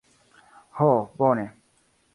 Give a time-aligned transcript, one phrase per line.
[0.79, 0.89] Ho
[1.21, 1.47] bone...